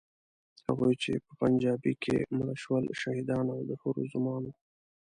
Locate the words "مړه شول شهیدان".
2.37-3.45